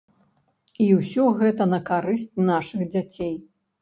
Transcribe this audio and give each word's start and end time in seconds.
І 0.85 0.87
ўсё 1.01 1.25
гэта 1.41 1.67
на 1.75 1.79
карысць 1.93 2.27
нашых 2.51 2.81
дзяцей. 2.97 3.35